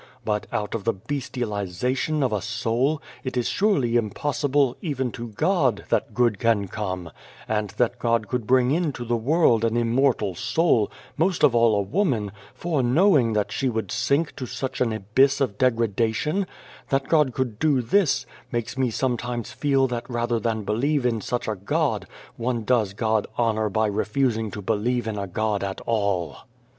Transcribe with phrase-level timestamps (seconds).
[0.25, 5.83] But out of the bestialisation of a soul, it is surely impossible, even to God,
[5.89, 7.11] that good can come;
[7.47, 10.31] and that God could bring into the world 118 The Face Beyond the Door an
[10.31, 14.81] immortal soul, most of all a woman, fore knowing that she would sink to such
[14.81, 16.47] an abyss of degradation,
[16.89, 21.47] that God could do this, makes me sometimes feel that rather than believe in such
[21.47, 22.07] a God,
[22.37, 26.37] one does God honour by refusing to believe in a God at all."